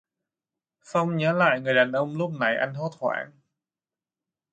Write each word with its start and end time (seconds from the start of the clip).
Phong 0.85 1.17
nhớ 1.17 1.33
lại 1.33 1.59
người 1.61 1.73
đàn 1.73 1.91
ông 1.91 2.17
lúc 2.17 2.31
nãy 2.39 2.55
anh 2.59 2.73
hốt 2.73 2.91
hoảng 2.99 3.31